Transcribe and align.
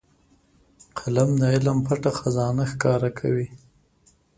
قلم 0.97 1.29
د 1.39 1.43
علم 1.53 1.77
پټ 1.87 2.03
خزانه 2.19 2.63
ښکاره 2.71 3.09
کوي 3.19 3.47